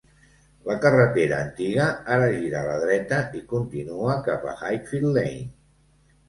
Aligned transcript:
La 0.67 0.75
carretera 0.85 1.41
antiga 1.47 1.85
ara 2.15 2.29
gira 2.37 2.57
a 2.63 2.67
la 2.69 2.79
dreta 2.85 3.19
i 3.41 3.43
continua 3.53 4.17
cap 4.31 4.49
a 4.55 4.57
Highfield 4.63 5.13
Lane. 5.21 5.47